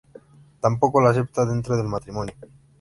Tampoco 0.61 0.99
lo 0.99 1.09
acepta 1.09 1.45
dentro 1.45 1.75
del 1.77 1.85
matrimonio. 1.85 2.33